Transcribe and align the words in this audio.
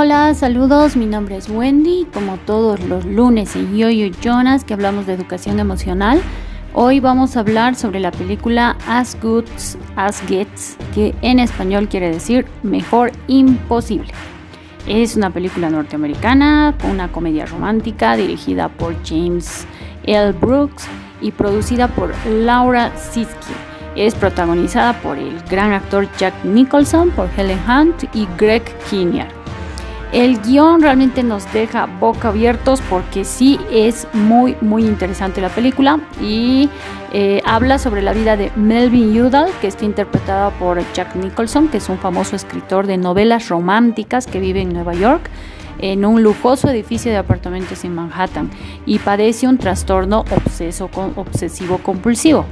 Hola, 0.00 0.32
saludos, 0.34 0.94
mi 0.94 1.06
nombre 1.06 1.36
es 1.36 1.48
Wendy, 1.48 2.06
como 2.14 2.36
todos 2.36 2.78
los 2.84 3.04
lunes 3.04 3.56
en 3.56 3.76
Yo 3.76 3.90
Yo 3.90 4.06
Jonas 4.22 4.62
que 4.62 4.72
hablamos 4.72 5.08
de 5.08 5.14
educación 5.14 5.58
emocional. 5.58 6.22
Hoy 6.72 7.00
vamos 7.00 7.36
a 7.36 7.40
hablar 7.40 7.74
sobre 7.74 7.98
la 7.98 8.12
película 8.12 8.76
As 8.86 9.20
Good 9.20 9.46
As 9.96 10.22
Gets, 10.28 10.76
que 10.94 11.16
en 11.22 11.40
español 11.40 11.88
quiere 11.88 12.12
decir 12.12 12.46
Mejor 12.62 13.10
Imposible. 13.26 14.12
Es 14.86 15.16
una 15.16 15.30
película 15.30 15.68
norteamericana 15.68 16.76
una 16.88 17.10
comedia 17.10 17.46
romántica 17.46 18.14
dirigida 18.14 18.68
por 18.68 18.94
James 19.04 19.66
L. 20.04 20.30
Brooks 20.30 20.86
y 21.20 21.32
producida 21.32 21.88
por 21.88 22.14
Laura 22.24 22.96
Siski. 22.96 23.52
Es 23.96 24.14
protagonizada 24.14 24.92
por 25.02 25.18
el 25.18 25.40
gran 25.50 25.72
actor 25.72 26.08
Jack 26.18 26.44
Nicholson, 26.44 27.10
por 27.10 27.28
Helen 27.36 27.58
Hunt 27.68 28.04
y 28.14 28.28
Greg 28.38 28.62
Kinnear. 28.88 29.37
El 30.12 30.40
guion 30.40 30.80
realmente 30.80 31.22
nos 31.22 31.52
deja 31.52 31.84
boca 31.84 32.28
abiertos 32.28 32.80
porque 32.88 33.24
sí 33.24 33.60
es 33.70 34.08
muy 34.14 34.56
muy 34.62 34.86
interesante 34.86 35.42
la 35.42 35.50
película 35.50 36.00
y 36.22 36.70
eh, 37.12 37.42
habla 37.44 37.78
sobre 37.78 38.00
la 38.00 38.14
vida 38.14 38.38
de 38.38 38.50
Melvin 38.56 39.20
Udall 39.20 39.50
que 39.60 39.66
está 39.66 39.84
interpretada 39.84 40.50
por 40.50 40.80
Jack 40.94 41.14
Nicholson 41.14 41.68
que 41.68 41.76
es 41.76 41.90
un 41.90 41.98
famoso 41.98 42.36
escritor 42.36 42.86
de 42.86 42.96
novelas 42.96 43.50
románticas 43.50 44.26
que 44.26 44.40
vive 44.40 44.62
en 44.62 44.72
Nueva 44.72 44.94
York 44.94 45.28
en 45.78 46.06
un 46.06 46.22
lujoso 46.22 46.70
edificio 46.70 47.12
de 47.12 47.18
apartamentos 47.18 47.84
en 47.84 47.94
Manhattan 47.94 48.50
y 48.86 49.00
padece 49.00 49.46
un 49.46 49.58
trastorno 49.58 50.24
obsesivo 50.30 51.78
compulsivo 51.78 52.46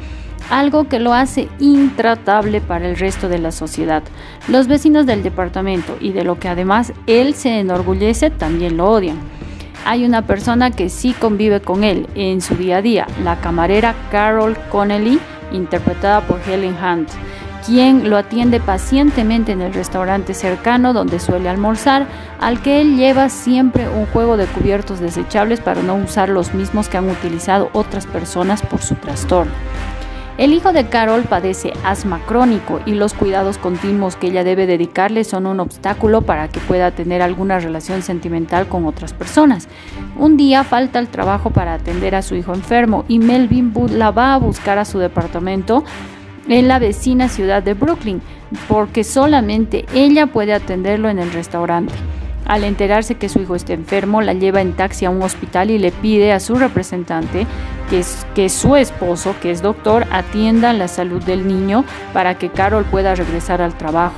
algo 0.50 0.84
que 0.84 1.00
lo 1.00 1.12
hace 1.12 1.48
intratable 1.58 2.60
para 2.60 2.88
el 2.88 2.96
resto 2.96 3.28
de 3.28 3.38
la 3.38 3.52
sociedad. 3.52 4.02
Los 4.48 4.68
vecinos 4.68 5.06
del 5.06 5.22
departamento 5.22 5.96
y 6.00 6.12
de 6.12 6.24
lo 6.24 6.38
que 6.38 6.48
además 6.48 6.92
él 7.06 7.34
se 7.34 7.60
enorgullece 7.60 8.30
también 8.30 8.76
lo 8.76 8.90
odian. 8.90 9.18
Hay 9.84 10.04
una 10.04 10.22
persona 10.22 10.70
que 10.70 10.88
sí 10.88 11.12
convive 11.12 11.60
con 11.60 11.84
él 11.84 12.08
en 12.14 12.40
su 12.40 12.56
día 12.56 12.78
a 12.78 12.82
día, 12.82 13.06
la 13.22 13.40
camarera 13.40 13.94
Carol 14.10 14.56
Connelly, 14.70 15.20
interpretada 15.52 16.22
por 16.22 16.40
Helen 16.40 16.74
Hunt, 16.82 17.08
quien 17.64 18.10
lo 18.10 18.16
atiende 18.16 18.60
pacientemente 18.60 19.52
en 19.52 19.60
el 19.60 19.72
restaurante 19.72 20.34
cercano 20.34 20.92
donde 20.92 21.20
suele 21.20 21.48
almorzar, 21.48 22.06
al 22.40 22.62
que 22.62 22.80
él 22.80 22.96
lleva 22.96 23.28
siempre 23.28 23.88
un 23.88 24.06
juego 24.06 24.36
de 24.36 24.46
cubiertos 24.46 25.00
desechables 25.00 25.60
para 25.60 25.82
no 25.82 25.94
usar 25.94 26.28
los 26.28 26.54
mismos 26.54 26.88
que 26.88 26.96
han 26.96 27.10
utilizado 27.10 27.70
otras 27.72 28.06
personas 28.06 28.62
por 28.62 28.82
su 28.82 28.94
trastorno. 28.96 29.52
El 30.38 30.52
hijo 30.52 30.74
de 30.74 30.86
Carol 30.86 31.22
padece 31.22 31.72
asma 31.82 32.20
crónico 32.26 32.80
y 32.84 32.92
los 32.92 33.14
cuidados 33.14 33.56
continuos 33.56 34.16
que 34.16 34.26
ella 34.26 34.44
debe 34.44 34.66
dedicarle 34.66 35.24
son 35.24 35.46
un 35.46 35.60
obstáculo 35.60 36.22
para 36.22 36.48
que 36.48 36.60
pueda 36.60 36.90
tener 36.90 37.22
alguna 37.22 37.58
relación 37.58 38.02
sentimental 38.02 38.68
con 38.68 38.84
otras 38.84 39.14
personas. 39.14 39.66
Un 40.18 40.36
día 40.36 40.62
falta 40.62 40.98
el 40.98 41.08
trabajo 41.08 41.50
para 41.50 41.72
atender 41.72 42.14
a 42.14 42.20
su 42.20 42.34
hijo 42.34 42.52
enfermo 42.52 43.06
y 43.08 43.18
Melvin 43.18 43.72
la 43.92 44.10
va 44.10 44.34
a 44.34 44.38
buscar 44.38 44.76
a 44.78 44.84
su 44.84 44.98
departamento 44.98 45.84
en 46.48 46.68
la 46.68 46.78
vecina 46.78 47.30
ciudad 47.30 47.62
de 47.62 47.72
Brooklyn, 47.72 48.20
porque 48.68 49.04
solamente 49.04 49.86
ella 49.94 50.26
puede 50.26 50.52
atenderlo 50.52 51.08
en 51.08 51.18
el 51.18 51.32
restaurante. 51.32 51.94
Al 52.46 52.62
enterarse 52.62 53.16
que 53.16 53.28
su 53.28 53.40
hijo 53.40 53.56
está 53.56 53.72
enfermo, 53.72 54.22
la 54.22 54.32
lleva 54.32 54.60
en 54.60 54.72
taxi 54.72 55.04
a 55.04 55.10
un 55.10 55.22
hospital 55.22 55.70
y 55.70 55.78
le 55.78 55.90
pide 55.90 56.32
a 56.32 56.38
su 56.38 56.54
representante 56.54 57.44
que, 57.90 58.04
que 58.34 58.48
su 58.48 58.76
esposo, 58.76 59.34
que 59.42 59.50
es 59.50 59.62
doctor, 59.62 60.06
atienda 60.12 60.72
la 60.72 60.86
salud 60.86 61.22
del 61.24 61.48
niño 61.48 61.84
para 62.12 62.38
que 62.38 62.50
Carol 62.50 62.84
pueda 62.84 63.16
regresar 63.16 63.60
al 63.62 63.76
trabajo, 63.76 64.14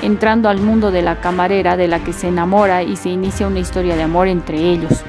entrando 0.00 0.48
al 0.48 0.60
mundo 0.60 0.92
de 0.92 1.02
la 1.02 1.20
camarera 1.20 1.76
de 1.76 1.88
la 1.88 1.98
que 1.98 2.12
se 2.12 2.28
enamora 2.28 2.84
y 2.84 2.96
se 2.96 3.08
inicia 3.08 3.48
una 3.48 3.58
historia 3.58 3.96
de 3.96 4.04
amor 4.04 4.28
entre 4.28 4.58
ellos. 4.58 5.02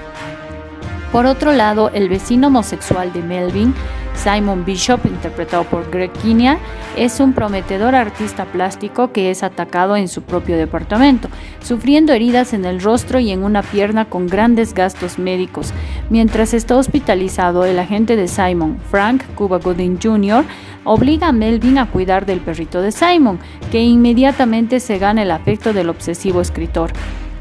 Por 1.12 1.28
otro 1.28 1.52
lado, 1.54 1.92
el 1.94 2.10
vecino 2.10 2.48
homosexual 2.48 3.14
de 3.14 3.22
Melvin 3.22 3.76
Simon 4.16 4.64
Bishop, 4.66 5.06
interpretado 5.06 5.64
por 5.64 5.90
Greg 5.90 6.12
Kinnear, 6.14 6.58
es 6.96 7.20
un 7.20 7.34
prometedor 7.34 7.96
artista 7.96 8.46
plástico 8.46 9.12
que 9.12 9.32
es 9.32 9.44
atacado 9.44 9.96
en 9.96 10.08
su 10.08 10.22
propio 10.22 10.58
departamento, 10.58 11.28
sufriendo 11.62 12.14
heridas 12.14 12.54
en 12.54 12.66
el 12.66 12.82
rostro 12.82 13.20
y 13.20 13.32
en 13.32 13.44
una 13.44 13.64
pierna 13.64 14.06
con 14.06 14.28
grandes 14.28 14.74
gastos 14.74 15.20
médicos. 15.20 15.74
Mientras 16.10 16.54
está 16.54 16.78
hospitalizado, 16.78 17.66
el 17.66 17.80
agente 17.80 18.16
de 18.16 18.28
Simon, 18.28 18.78
Frank 18.90 19.24
Cuba 19.36 19.60
Gooding 19.60 20.00
Jr., 20.02 20.46
obliga 20.84 21.30
a 21.30 21.32
Melvin 21.32 21.78
a 21.78 21.90
cuidar 21.90 22.26
del 22.26 22.40
perrito 22.40 22.82
de 22.82 22.92
Simon, 22.92 23.40
que 23.72 23.82
inmediatamente 23.82 24.80
se 24.80 25.00
gana 25.00 25.24
el 25.24 25.32
afecto 25.32 25.74
del 25.74 25.90
obsesivo 25.90 26.42
escritor. 26.42 26.92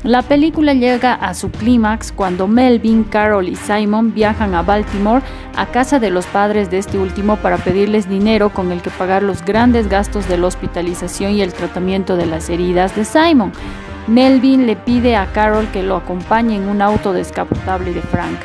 La 0.05 0.23
película 0.23 0.75
llega 0.75 1.15
a 1.15 1.33
su 1.33 1.49
clímax 1.53 2.11
cuando 2.11 2.49
Melvin, 2.49 3.05
Carol 3.05 3.49
y 3.49 3.55
Simon 3.55 4.13
viajan 4.13 4.53
a 4.53 4.63
Baltimore 4.63 5.23
a 5.55 5.67
casa 5.67 6.01
de 6.01 6.11
los 6.11 6.27
padres 6.27 6.73
de 6.73 6.79
este 6.79 6.99
último 6.99 7.37
para 7.37 7.57
pedirles 7.57 8.09
dinero 8.09 8.51
con 8.51 8.73
el 8.73 8.83
que 8.83 8.91
pagar 8.91 9.23
los 9.23 9.45
grandes 9.45 9.89
gastos 9.89 10.29
de 10.29 10.39
la 10.39 10.49
hospitalización 10.49 11.35
y 11.35 11.43
el 11.43 11.53
tratamiento 11.53 12.17
de 12.17 12.27
las 12.27 12.51
heridas 12.51 12.97
de 12.97 13.05
Simon. 13.05 13.53
Melvin 14.09 14.67
le 14.67 14.75
pide 14.75 15.15
a 15.15 15.27
Carol 15.27 15.69
que 15.73 15.85
lo 15.85 15.95
acompañe 15.95 16.57
en 16.57 16.69
un 16.69 16.83
auto 16.83 17.13
descapotable 17.13 17.95
de 17.95 18.03
Frank 18.03 18.41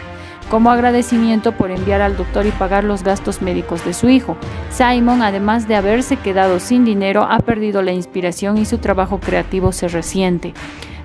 como 0.51 0.72
agradecimiento 0.72 1.51
por 1.51 1.72
enviar 1.72 2.01
al 2.01 2.16
doctor 2.16 2.45
y 2.45 2.51
pagar 2.51 2.85
los 2.85 3.03
gastos 3.03 3.41
médicos 3.41 3.84
de 3.84 3.94
su 3.94 4.07
hijo. 4.07 4.38
Simon, 4.69 5.22
además 5.22 5.68
de 5.68 5.75
haberse 5.75 6.16
quedado 6.16 6.62
sin 6.62 6.85
dinero, 6.85 7.24
ha 7.29 7.39
perdido 7.39 7.81
la 7.81 7.91
inspiración 7.91 8.57
y 8.57 8.63
su 8.63 8.78
trabajo 8.78 9.19
creativo 9.19 9.74
se 9.74 9.89
resiente. 9.89 10.53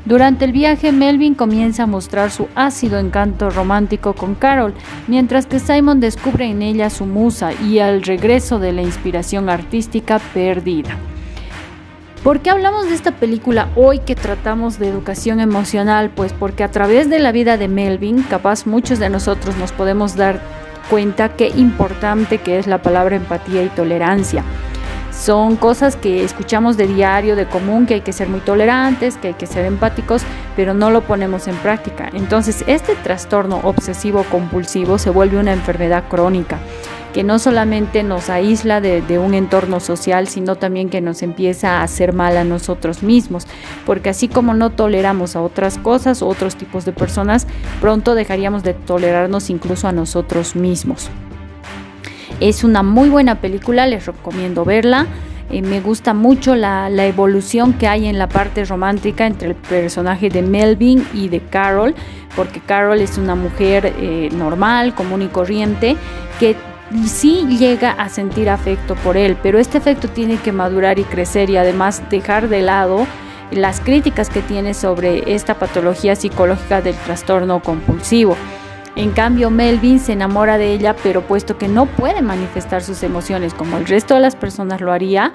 Durante 0.04 0.44
el 0.44 0.52
viaje, 0.52 0.90
Melvin 0.90 1.34
comienza 1.34 1.84
a 1.84 1.86
mostrar 1.86 2.32
su 2.32 2.48
ácido 2.56 2.98
encanto 2.98 3.50
romántico 3.50 4.14
con 4.14 4.34
Carol, 4.34 4.74
mientras 5.06 5.46
que 5.46 5.60
Simon 5.60 6.00
descubre 6.00 6.46
en 6.46 6.60
ella 6.60 6.90
su 6.90 7.06
musa 7.06 7.52
y 7.52 7.78
el 7.78 8.02
regreso 8.02 8.58
de 8.58 8.72
la 8.72 8.82
inspiración 8.82 9.48
artística 9.48 10.18
perdida. 10.34 10.96
¿Por 12.24 12.40
qué 12.40 12.50
hablamos 12.50 12.88
de 12.88 12.94
esta 12.94 13.12
película 13.12 13.68
hoy 13.76 14.00
que 14.00 14.16
tratamos 14.16 14.78
de 14.78 14.88
educación 14.88 15.38
emocional? 15.40 16.10
Pues 16.10 16.32
porque 16.32 16.64
a 16.64 16.70
través 16.70 17.08
de 17.08 17.20
la 17.20 17.30
vida 17.30 17.56
de 17.56 17.68
Melvin, 17.68 18.22
capaz 18.22 18.66
muchos 18.66 18.98
de 18.98 19.08
nosotros 19.08 19.56
nos 19.56 19.70
podemos 19.70 20.16
dar 20.16 20.40
cuenta 20.90 21.36
qué 21.36 21.48
importante 21.56 22.38
que 22.38 22.58
es 22.58 22.66
la 22.66 22.82
palabra 22.82 23.16
empatía 23.16 23.62
y 23.62 23.68
tolerancia. 23.68 24.44
Son 25.12 25.56
cosas 25.56 25.94
que 25.94 26.24
escuchamos 26.24 26.76
de 26.76 26.86
diario, 26.86 27.36
de 27.36 27.46
común, 27.46 27.86
que 27.86 27.94
hay 27.94 28.00
que 28.00 28.12
ser 28.12 28.28
muy 28.28 28.40
tolerantes, 28.40 29.16
que 29.18 29.28
hay 29.28 29.34
que 29.34 29.46
ser 29.46 29.66
empáticos, 29.66 30.22
pero 30.56 30.74
no 30.74 30.90
lo 30.90 31.02
ponemos 31.02 31.46
en 31.48 31.56
práctica. 31.56 32.08
Entonces, 32.12 32.64
este 32.66 32.94
trastorno 32.96 33.60
obsesivo 33.62 34.24
compulsivo 34.30 34.98
se 34.98 35.10
vuelve 35.10 35.38
una 35.38 35.52
enfermedad 35.52 36.04
crónica 36.08 36.58
que 37.12 37.22
no 37.24 37.38
solamente 37.38 38.02
nos 38.02 38.30
aísla 38.30 38.80
de, 38.80 39.18
un 39.18 39.34
entorno 39.34 39.80
social, 39.80 40.28
sino 40.28 40.56
también 40.56 40.88
que 40.88 41.00
nos 41.00 41.22
empieza 41.22 41.78
a 41.78 41.82
hacer 41.82 42.12
mal 42.12 42.36
a 42.36 42.44
nosotros 42.44 43.02
mismos, 43.02 43.46
porque 43.84 44.08
así 44.08 44.28
como 44.28 44.54
no 44.54 44.70
toleramos 44.70 45.36
a 45.36 45.42
otras 45.42 45.78
cosas 45.78 46.22
otros 46.22 46.56
tipos 46.56 46.84
de 46.84 46.92
personas, 46.92 47.46
pronto 47.80 48.14
dejaríamos 48.14 48.62
de 48.62 48.74
tolerarnos 48.74 49.50
incluso 49.50 49.88
a 49.88 49.92
nosotros 49.92 50.56
mismos. 50.56 51.10
Es 52.42 52.64
una 52.64 52.82
muy 52.82 53.08
buena 53.08 53.36
película, 53.36 53.86
les 53.86 54.04
recomiendo 54.04 54.64
verla. 54.64 55.06
Eh, 55.48 55.62
me 55.62 55.80
gusta 55.80 56.12
mucho 56.12 56.56
la, 56.56 56.88
evolución 57.06 57.72
que 57.72 57.86
hay 57.86 58.06
en 58.06 58.18
la 58.18 58.28
parte 58.28 58.64
romántica 58.64 59.28
entre 59.28 59.50
el 59.50 59.54
personaje 59.54 60.28
de 60.28 60.42
Melvin 60.42 61.06
y 61.14 61.28
de 61.28 61.38
Carol, 61.38 61.94
porque 62.34 62.58
Carol 62.58 63.00
es 63.00 63.16
una 63.16 63.36
mujer 63.36 63.94
eh, 63.96 64.28
normal, 64.32 64.92
común 64.92 65.22
y 65.22 65.28
corriente, 65.28 65.96
que 66.40 66.56
sí 67.06 67.46
llega 67.60 67.92
a 67.92 68.08
sentir 68.08 68.50
afecto 68.50 68.96
por 68.96 69.16
él, 69.16 69.36
pero 69.40 69.60
este 69.60 69.78
afecto 69.78 70.08
tiene 70.08 70.36
que 70.38 70.50
madurar 70.50 70.98
y 70.98 71.04
crecer 71.04 71.48
y 71.48 71.58
además 71.58 72.02
dejar 72.10 72.48
de 72.48 72.62
lado 72.62 73.06
las 73.52 73.78
críticas 73.78 74.28
que 74.30 74.42
tiene 74.42 74.74
sobre 74.74 75.32
esta 75.32 75.60
patología 75.60 76.16
psicológica 76.16 76.82
del 76.82 76.96
trastorno 76.96 77.62
compulsivo. 77.62 78.36
En 78.94 79.12
cambio, 79.12 79.48
Melvin 79.50 79.98
se 79.98 80.12
enamora 80.12 80.58
de 80.58 80.72
ella, 80.72 80.94
pero 81.02 81.22
puesto 81.22 81.56
que 81.56 81.66
no 81.66 81.86
puede 81.86 82.20
manifestar 82.20 82.82
sus 82.82 83.02
emociones 83.02 83.54
como 83.54 83.78
el 83.78 83.86
resto 83.86 84.14
de 84.14 84.20
las 84.20 84.36
personas 84.36 84.82
lo 84.82 84.92
haría, 84.92 85.32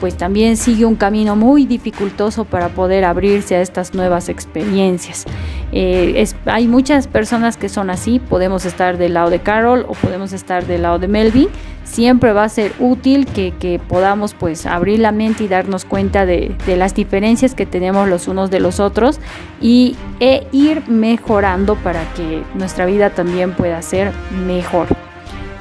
pues 0.00 0.16
también 0.16 0.56
sigue 0.56 0.84
un 0.84 0.96
camino 0.96 1.36
muy 1.36 1.66
dificultoso 1.66 2.44
para 2.44 2.68
poder 2.68 3.04
abrirse 3.04 3.56
a 3.56 3.60
estas 3.60 3.94
nuevas 3.94 4.28
experiencias. 4.28 5.24
Eh, 5.72 6.26
hay 6.46 6.66
muchas 6.66 7.06
personas 7.06 7.56
que 7.56 7.68
son 7.68 7.90
así, 7.90 8.20
podemos 8.20 8.64
estar 8.64 8.96
del 8.96 9.14
lado 9.14 9.30
de 9.30 9.40
Carol 9.40 9.84
o 9.88 9.92
podemos 9.92 10.32
estar 10.32 10.66
del 10.66 10.82
lado 10.82 10.98
de 10.98 11.08
Melvin. 11.08 11.48
Siempre 11.84 12.32
va 12.32 12.44
a 12.44 12.48
ser 12.50 12.72
útil 12.78 13.26
que, 13.26 13.80
podamos 13.88 14.34
pues 14.34 14.66
abrir 14.66 14.98
la 14.98 15.10
mente 15.10 15.44
y 15.44 15.48
darnos 15.48 15.86
cuenta 15.86 16.26
de, 16.26 16.54
las 16.66 16.94
diferencias 16.94 17.54
que 17.54 17.64
tenemos 17.64 18.08
los 18.08 18.28
unos 18.28 18.50
de 18.50 18.60
los 18.60 18.78
otros 18.78 19.20
y, 19.60 19.96
e 20.20 20.46
ir 20.52 20.86
mejorando 20.88 21.76
para 21.76 22.04
que 22.12 22.42
nuestra 22.54 22.84
vida 22.84 23.10
también 23.10 23.52
pueda 23.52 23.80
ser 23.80 24.12
mejor. 24.46 25.07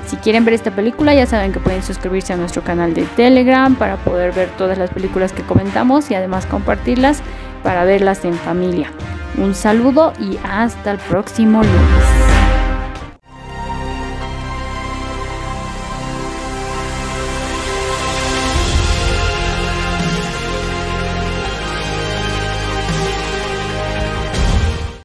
Si 0.07 0.15
quieren 0.15 0.45
ver 0.45 0.53
esta 0.53 0.71
película, 0.71 1.13
ya 1.13 1.25
saben 1.25 1.51
que 1.51 1.59
pueden 1.59 1.83
suscribirse 1.83 2.31
a 2.31 2.37
nuestro 2.37 2.63
canal 2.63 2.93
de 2.93 3.03
Telegram 3.03 3.75
para 3.75 3.97
poder 3.97 4.31
ver 4.31 4.49
todas 4.57 4.77
las 4.77 4.89
películas 4.89 5.33
que 5.33 5.43
comentamos 5.43 6.09
y 6.09 6.15
además 6.15 6.45
compartirlas 6.45 7.21
para 7.61 7.83
verlas 7.83 8.23
en 8.23 8.33
familia. 8.33 8.89
Un 9.37 9.53
saludo 9.53 10.13
y 10.19 10.39
hasta 10.43 10.91
el 10.91 10.97
próximo 10.97 11.61
lunes. 11.61 12.16